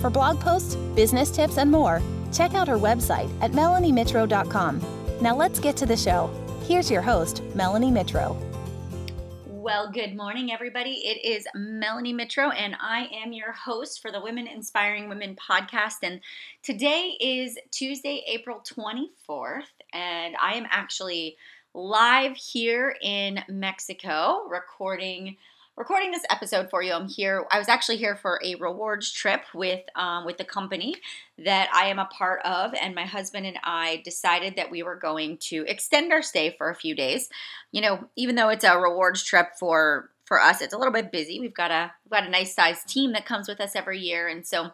[0.00, 2.02] For blog posts, business tips, and more,
[2.32, 4.80] check out her website at melaniemitro.com.
[5.20, 6.30] Now let's get to the show.
[6.62, 8.36] Here's your host, Melanie Mitro.
[9.46, 11.02] Well, good morning, everybody.
[11.04, 15.96] It is Melanie Mitro, and I am your host for the Women Inspiring Women podcast.
[16.02, 16.20] And
[16.62, 21.36] today is Tuesday, April 24th, and I am actually
[21.74, 25.36] live here in Mexico recording
[25.80, 26.92] recording this episode for you.
[26.92, 27.42] I'm here.
[27.50, 30.94] I was actually here for a rewards trip with um, with the company
[31.38, 34.96] that I am a part of, and my husband and I decided that we were
[34.96, 37.30] going to extend our stay for a few days.
[37.72, 41.10] You know, even though it's a rewards trip for for us, it's a little bit
[41.10, 41.40] busy.
[41.40, 44.28] We've got a we've got a nice sized team that comes with us every year,
[44.28, 44.72] and so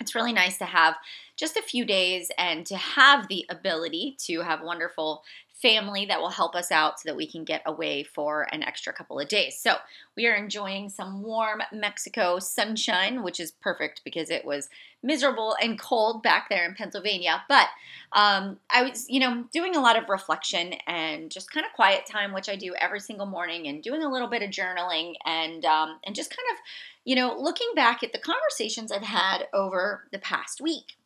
[0.00, 0.94] it's really nice to have
[1.36, 5.22] just a few days and to have the ability to have wonderful
[5.60, 8.92] family that will help us out so that we can get away for an extra
[8.92, 9.58] couple of days.
[9.58, 9.76] So,
[10.16, 14.68] we are enjoying some warm Mexico sunshine, which is perfect because it was
[15.02, 17.42] miserable and cold back there in Pennsylvania.
[17.48, 17.68] But
[18.12, 22.06] um, I was, you know, doing a lot of reflection and just kind of quiet
[22.06, 25.64] time, which I do every single morning, and doing a little bit of journaling and
[25.64, 26.58] um, and just kind of,
[27.04, 30.96] you know, looking back at the conversations I've had over the past week.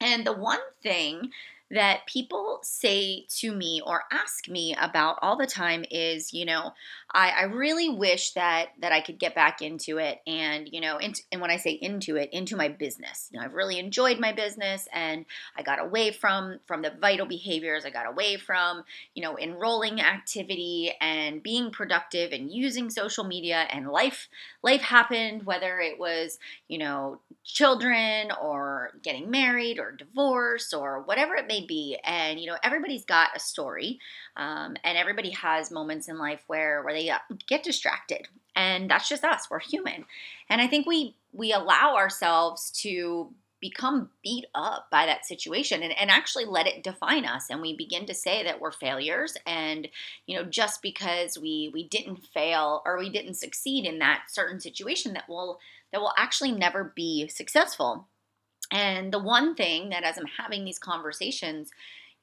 [0.00, 1.30] And the one thing
[1.70, 6.72] that people say to me or ask me about all the time is, you know,
[7.12, 10.98] I, I really wish that that I could get back into it, and you know,
[10.98, 13.28] into, and when I say into it, into my business.
[13.30, 15.24] You know, I've really enjoyed my business, and
[15.56, 17.84] I got away from from the vital behaviors.
[17.84, 23.66] I got away from you know enrolling activity and being productive and using social media,
[23.70, 24.28] and life
[24.62, 31.34] life happened, whether it was you know children or getting married or divorce or whatever
[31.34, 33.98] it may be, and you know everybody's got a story,
[34.36, 39.08] um, and everybody has moments in life where where they uh, get distracted and that's
[39.08, 40.04] just us we're human.
[40.50, 45.92] And i think we we allow ourselves to become beat up by that situation and,
[45.98, 49.88] and actually let it define us and we begin to say that we're failures and
[50.26, 54.60] you know just because we we didn't fail or we didn't succeed in that certain
[54.60, 55.58] situation that will
[55.92, 58.06] that will actually never be successful
[58.70, 61.70] and the one thing that as i'm having these conversations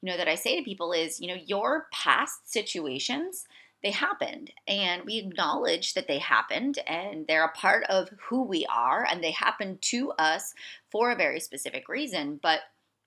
[0.00, 3.46] you know that i say to people is you know your past situations
[3.82, 8.66] they happened and we acknowledge that they happened and they're a part of who we
[8.66, 10.54] are and they happened to us
[10.90, 12.40] for a very specific reason.
[12.42, 12.60] But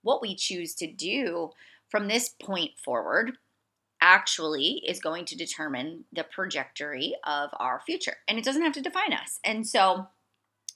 [0.04, 1.52] what we choose to do
[1.90, 3.34] from this point forward
[4.00, 8.16] actually is going to determine the trajectory of our future.
[8.28, 9.40] And it doesn't have to define us.
[9.44, 10.08] And so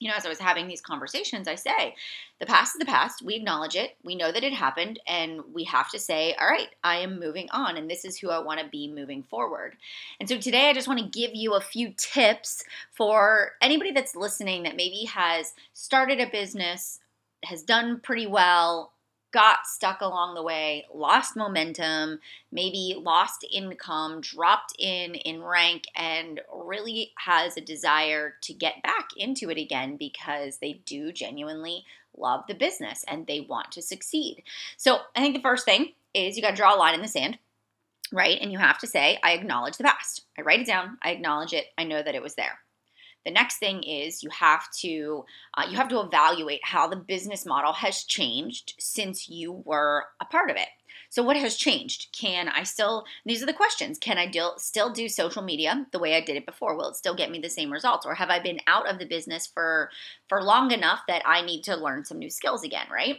[0.00, 1.94] you know, as I was having these conversations, I say,
[2.40, 3.22] the past is the past.
[3.22, 3.96] We acknowledge it.
[4.02, 4.98] We know that it happened.
[5.06, 7.76] And we have to say, all right, I am moving on.
[7.76, 9.76] And this is who I want to be moving forward.
[10.18, 14.16] And so today, I just want to give you a few tips for anybody that's
[14.16, 16.98] listening that maybe has started a business,
[17.44, 18.92] has done pretty well,
[19.34, 22.20] got stuck along the way, lost momentum,
[22.52, 29.08] maybe lost income, dropped in in rank, and really has a desire to get back
[29.16, 31.84] into it again because they do genuinely
[32.16, 34.44] love the business and they want to succeed.
[34.76, 37.08] So I think the first thing is you got to draw a line in the
[37.08, 37.38] sand.
[38.12, 38.38] Right?
[38.40, 40.22] And you have to say, I acknowledge the past.
[40.38, 40.98] I write it down.
[41.02, 41.66] I acknowledge it.
[41.76, 42.60] I know that it was there.
[43.24, 45.24] The next thing is you have to
[45.54, 50.24] uh, you have to evaluate how the business model has changed since you were a
[50.24, 50.68] part of it.
[51.10, 52.08] So what has changed?
[52.12, 53.98] Can I still these are the questions.
[53.98, 56.76] Can I still do social media the way I did it before?
[56.76, 59.06] Will it still get me the same results or have I been out of the
[59.06, 59.90] business for
[60.28, 63.18] for long enough that I need to learn some new skills again, right?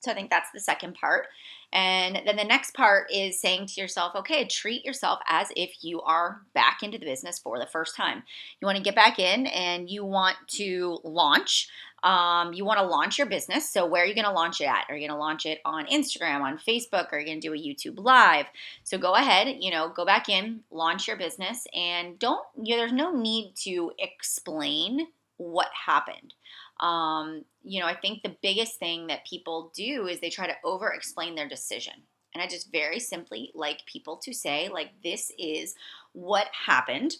[0.00, 1.26] So I think that's the second part.
[1.72, 6.02] And then the next part is saying to yourself, okay, treat yourself as if you
[6.02, 8.22] are back into the business for the first time.
[8.60, 11.68] You want to get back in and you want to launch.
[12.02, 13.70] Um, you want to launch your business.
[13.70, 14.86] So, where are you going to launch it at?
[14.88, 17.12] Are you going to launch it on Instagram, on Facebook?
[17.12, 18.46] Are you going to do a YouTube live?
[18.82, 22.82] So, go ahead, you know, go back in, launch your business, and don't, you know,
[22.82, 26.34] there's no need to explain what happened.
[26.82, 30.56] Um, you know, I think the biggest thing that people do is they try to
[30.64, 31.94] over explain their decision.
[32.34, 35.74] And I just very simply like people to say, like, this is
[36.12, 37.16] what happened.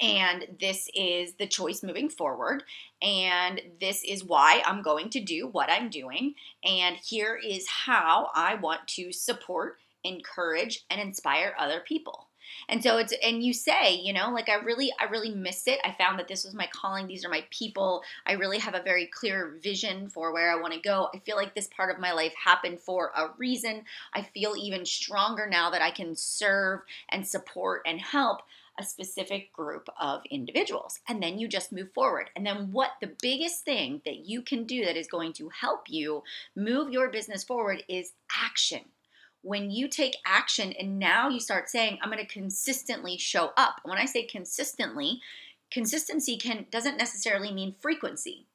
[0.00, 2.62] and this is the choice moving forward
[3.02, 6.34] and this is why I'm going to do what I'm doing
[6.64, 12.27] and here is how I want to support, encourage and inspire other people.
[12.68, 15.78] And so it's and you say, you know, like I really I really miss it.
[15.84, 17.06] I found that this was my calling.
[17.06, 18.02] These are my people.
[18.26, 21.08] I really have a very clear vision for where I want to go.
[21.14, 23.84] I feel like this part of my life happened for a reason.
[24.12, 28.42] I feel even stronger now that I can serve and support and help
[28.78, 31.00] a specific group of individuals.
[31.08, 32.30] And then you just move forward.
[32.36, 35.84] And then, what the biggest thing that you can do that is going to help
[35.88, 36.22] you
[36.54, 38.82] move your business forward is action.
[39.42, 43.80] When you take action and now you start saying, I'm going to consistently show up.
[43.84, 45.20] When I say consistently,
[45.70, 48.46] consistency can doesn't necessarily mean frequency.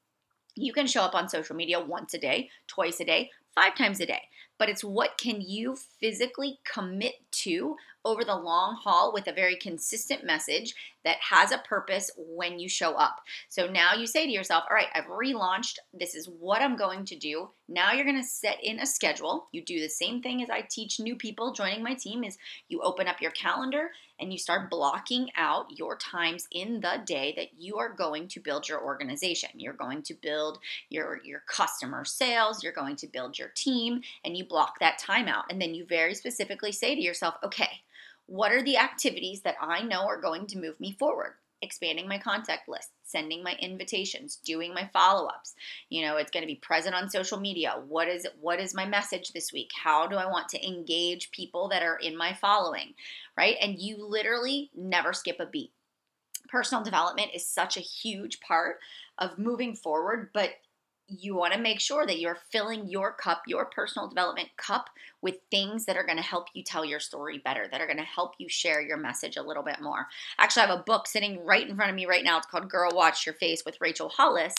[0.56, 4.00] You can show up on social media once a day, twice a day, five times
[4.00, 4.21] a day
[4.57, 9.55] but it's what can you physically commit to over the long haul with a very
[9.55, 13.21] consistent message that has a purpose when you show up.
[13.50, 15.79] So now you say to yourself, all right, I've relaunched.
[15.94, 17.50] This is what I'm going to do.
[17.67, 19.47] Now you're going to set in a schedule.
[19.51, 22.81] You do the same thing as I teach new people joining my team is you
[22.81, 27.50] open up your calendar and you start blocking out your times in the day that
[27.57, 29.50] you are going to build your organization.
[29.55, 30.59] You're going to build
[30.89, 35.28] your your customer sales, you're going to build your team and you block that time
[35.28, 37.84] out and then you very specifically say to yourself, "Okay,
[38.25, 41.36] what are the activities that I know are going to move me forward?
[41.62, 45.56] Expanding my contact list, sending my invitations, doing my follow-ups.
[45.90, 47.81] You know, it's going to be present on social media.
[47.88, 49.69] What is what is my message this week?
[49.81, 52.96] How do I want to engage people that are in my following?
[53.38, 53.56] Right?
[53.62, 55.72] And you literally never skip a beat.
[56.50, 58.80] Personal development is such a huge part
[59.18, 60.50] of moving forward, but
[61.19, 64.89] you want to make sure that you're filling your cup, your personal development cup,
[65.21, 67.98] with things that are going to help you tell your story better, that are going
[67.98, 70.07] to help you share your message a little bit more.
[70.38, 72.38] Actually, I have a book sitting right in front of me right now.
[72.38, 74.56] It's called Girl Wash Your Face with Rachel Hollis,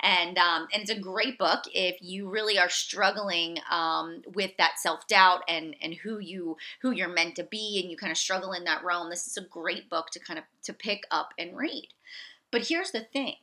[0.00, 4.78] and um, and it's a great book if you really are struggling um, with that
[4.78, 8.18] self doubt and and who you who you're meant to be, and you kind of
[8.18, 9.10] struggle in that realm.
[9.10, 11.88] This is a great book to kind of to pick up and read.
[12.50, 13.34] But here's the thing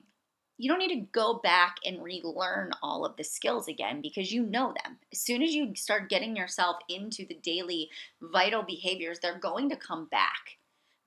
[0.58, 4.44] you don't need to go back and relearn all of the skills again because you
[4.44, 4.98] know them.
[5.12, 7.90] As soon as you start getting yourself into the daily
[8.22, 10.58] vital behaviors, they're going to come back.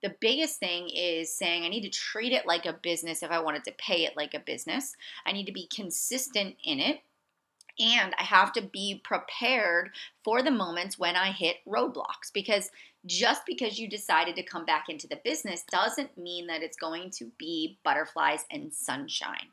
[0.03, 3.41] The biggest thing is saying, I need to treat it like a business if I
[3.41, 4.95] wanted to pay it like a business.
[5.27, 7.01] I need to be consistent in it.
[7.81, 9.91] And I have to be prepared
[10.29, 12.71] for the moments when I hit roadblocks because
[13.07, 17.09] just because you decided to come back into the business doesn't mean that it's going
[17.13, 19.47] to be butterflies and sunshine.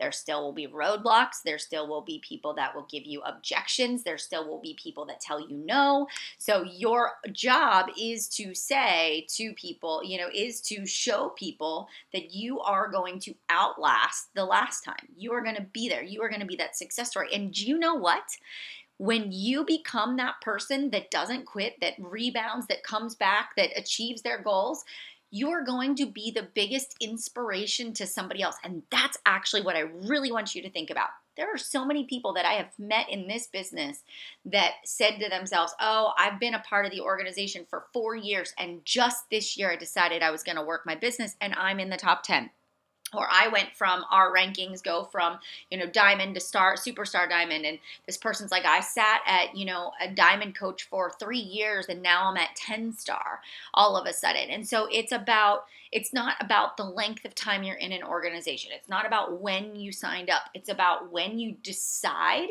[0.00, 1.42] There still will be roadblocks.
[1.44, 4.04] There still will be people that will give you objections.
[4.04, 6.06] There still will be people that tell you no.
[6.38, 12.34] So, your job is to say to people, you know, is to show people that
[12.34, 15.08] you are going to outlast the last time.
[15.16, 16.02] You are going to be there.
[16.02, 17.28] You are going to be that success story.
[17.32, 18.24] And do you know what?
[19.02, 24.22] When you become that person that doesn't quit, that rebounds, that comes back, that achieves
[24.22, 24.84] their goals,
[25.32, 28.54] you're going to be the biggest inspiration to somebody else.
[28.62, 31.08] And that's actually what I really want you to think about.
[31.36, 34.04] There are so many people that I have met in this business
[34.44, 38.54] that said to themselves, Oh, I've been a part of the organization for four years,
[38.56, 41.80] and just this year I decided I was going to work my business, and I'm
[41.80, 42.50] in the top 10
[43.14, 45.38] or I went from our rankings go from
[45.70, 49.64] you know diamond to star superstar diamond and this person's like I sat at you
[49.64, 53.40] know a diamond coach for 3 years and now I'm at 10 star
[53.74, 54.50] all of a sudden.
[54.50, 58.72] And so it's about it's not about the length of time you're in an organization.
[58.74, 60.44] It's not about when you signed up.
[60.54, 62.48] It's about when you decide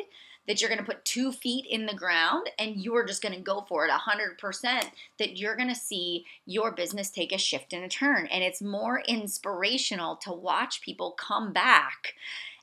[0.47, 3.41] that you're going to put two feet in the ground and you're just going to
[3.41, 4.85] go for it 100%,
[5.19, 8.27] that you're going to see your business take a shift and a turn.
[8.27, 12.15] And it's more inspirational to watch people come back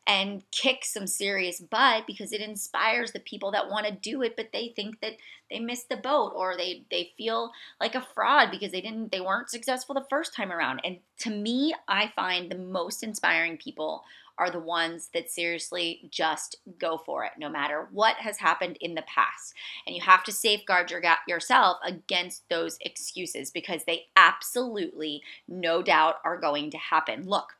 [0.09, 4.37] and kick some serious butt because it inspires the people that want to do it
[4.37, 5.13] but they think that
[5.51, 9.21] they missed the boat or they they feel like a fraud because they didn't they
[9.21, 14.03] weren't successful the first time around and to me i find the most inspiring people
[14.39, 18.95] are the ones that seriously just go for it, no matter what has happened in
[18.95, 19.55] the past.
[19.87, 26.17] And you have to safeguard your, yourself against those excuses because they absolutely, no doubt,
[26.25, 27.25] are going to happen.
[27.29, 27.55] Look,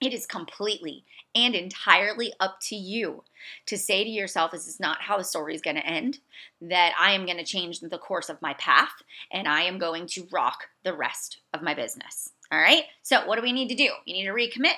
[0.00, 3.24] it is completely and entirely up to you
[3.66, 6.18] to say to yourself, this is not how the story is going to end,
[6.60, 8.92] that I am going to change the course of my path
[9.32, 12.30] and I am going to rock the rest of my business.
[12.52, 12.84] All right.
[13.02, 13.90] So, what do we need to do?
[14.06, 14.74] You need to recommit.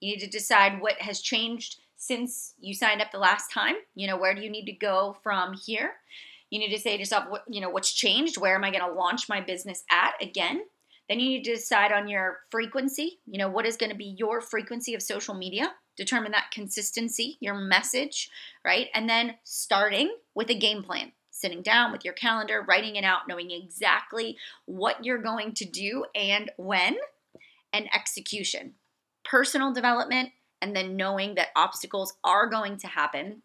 [0.00, 3.76] You need to decide what has changed since you signed up the last time.
[3.94, 5.94] You know, where do you need to go from here?
[6.50, 8.38] You need to say to yourself, what, you know, what's changed?
[8.38, 10.64] Where am I going to launch my business at again?
[11.08, 13.18] Then you need to decide on your frequency.
[13.26, 15.72] You know, what is going to be your frequency of social media?
[15.96, 18.30] Determine that consistency, your message,
[18.64, 18.88] right?
[18.94, 23.28] And then starting with a game plan sitting down with your calendar, writing it out,
[23.28, 26.96] knowing exactly what you're going to do and when,
[27.72, 28.74] and execution.
[29.28, 30.30] Personal development,
[30.62, 33.42] and then knowing that obstacles are going to happen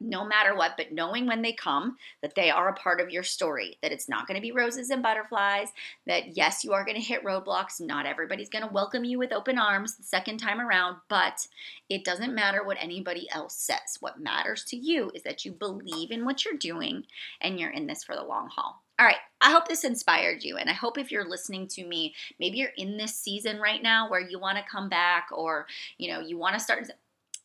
[0.00, 3.22] no matter what, but knowing when they come that they are a part of your
[3.22, 5.68] story, that it's not going to be roses and butterflies,
[6.06, 7.80] that yes, you are going to hit roadblocks.
[7.80, 11.46] Not everybody's going to welcome you with open arms the second time around, but
[11.90, 13.98] it doesn't matter what anybody else says.
[14.00, 17.04] What matters to you is that you believe in what you're doing
[17.40, 18.82] and you're in this for the long haul.
[19.00, 20.58] All right, I hope this inspired you.
[20.58, 24.10] And I hope if you're listening to me, maybe you're in this season right now
[24.10, 25.66] where you want to come back or,
[25.96, 26.90] you know, you want to start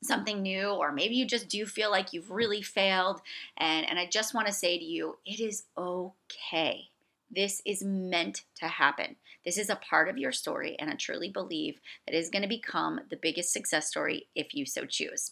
[0.04, 3.22] something new or maybe you just do feel like you've really failed
[3.58, 6.90] and and I just want to say to you it is okay.
[7.32, 9.16] This is meant to happen.
[9.46, 12.50] This is a part of your story and I truly believe that is going to
[12.50, 15.32] become the biggest success story if you so choose.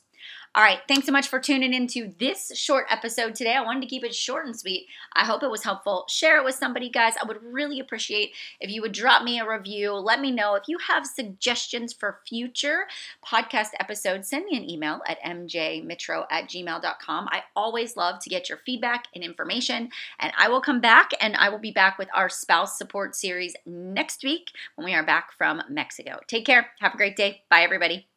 [0.56, 3.56] All right, thanks so much for tuning into this short episode today.
[3.56, 4.86] I wanted to keep it short and sweet.
[5.14, 6.06] I hope it was helpful.
[6.08, 7.16] Share it with somebody, guys.
[7.20, 9.94] I would really appreciate if you would drop me a review.
[9.94, 12.86] Let me know if you have suggestions for future
[13.26, 14.30] podcast episodes.
[14.30, 17.28] Send me an email at mjmitro at gmail.com.
[17.32, 19.90] I always love to get your feedback and information,
[20.20, 23.56] and I will come back and I will be back with our spouse support series
[23.66, 26.20] next week when we are back from Mexico.
[26.28, 26.68] Take care.
[26.80, 27.42] Have a great day.
[27.50, 28.13] Bye, everybody.